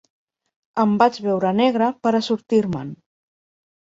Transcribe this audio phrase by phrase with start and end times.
[0.83, 2.89] Em vaig veure negre per a sortir-me'n.